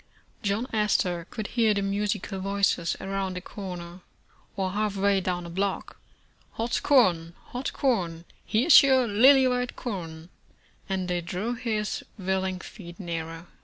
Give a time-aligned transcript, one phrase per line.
[0.41, 4.01] John Astor could hear the musical voices around a corner,
[4.55, 5.99] or half way down a block,
[6.53, 8.25] ''Hot corn, hot corn!
[8.43, 10.29] Here's your lily white corn,"
[10.89, 13.45] and they drew his willing feet nearer.